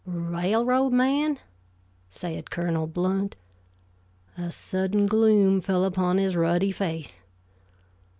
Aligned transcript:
"Railroad 0.07 0.93
man?" 0.93 1.37
said 2.09 2.49
Colonel 2.49 2.87
Blount. 2.87 3.35
A 4.35 4.51
sudden 4.51 5.05
gloom 5.05 5.61
fell 5.61 5.85
upon 5.85 6.17
his 6.17 6.35
ruddy 6.35 6.71
face. 6.71 7.21